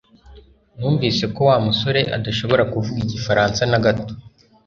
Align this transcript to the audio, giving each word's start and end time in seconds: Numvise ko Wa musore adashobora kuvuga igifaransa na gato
Numvise 0.77 1.23
ko 1.33 1.39
Wa 1.49 1.57
musore 1.65 2.01
adashobora 2.17 2.63
kuvuga 2.71 2.99
igifaransa 3.05 3.61
na 3.71 3.79
gato 3.85 4.13